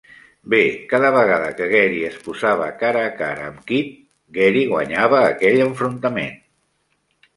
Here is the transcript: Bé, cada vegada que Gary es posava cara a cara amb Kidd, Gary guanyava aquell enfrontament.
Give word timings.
Bé, 0.51 0.61
cada 0.93 1.09
vegada 1.15 1.51
que 1.59 1.67
Gary 1.73 1.99
es 2.07 2.17
posava 2.29 2.69
cara 2.81 3.03
a 3.09 3.13
cara 3.19 3.45
amb 3.51 3.61
Kidd, 3.73 3.91
Gary 4.39 4.67
guanyava 4.75 5.23
aquell 5.31 5.63
enfrontament. 5.71 6.37